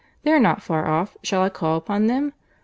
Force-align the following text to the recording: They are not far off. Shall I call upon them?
They 0.23 0.31
are 0.31 0.39
not 0.39 0.63
far 0.63 0.87
off. 0.87 1.15
Shall 1.21 1.43
I 1.43 1.49
call 1.49 1.75
upon 1.77 2.07
them? 2.07 2.33